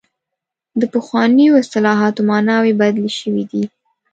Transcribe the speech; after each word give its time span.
د 0.79 0.81
پخوانیو 0.93 1.59
اصطلاحاتو 1.61 2.21
معناوې 2.29 2.73
بدلې 2.81 3.11
شوې 3.19 3.43
دي. 3.51 3.63